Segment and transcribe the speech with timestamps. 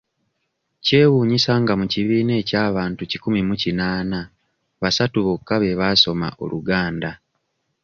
[0.85, 4.19] Kyewuunyisa nga mu kibiina eky'abantu kikumi mu kinaaana
[4.81, 7.11] basatu bokka be basoma Oluganda.